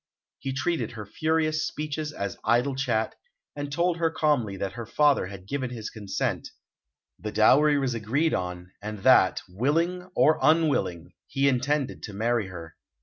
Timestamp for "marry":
12.13-12.47